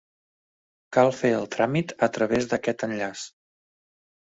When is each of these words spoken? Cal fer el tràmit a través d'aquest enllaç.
Cal 0.97 1.09
fer 1.17 1.31
el 1.41 1.45
tràmit 1.57 1.95
a 2.09 2.11
través 2.17 2.51
d'aquest 2.55 2.89
enllaç. 2.91 3.29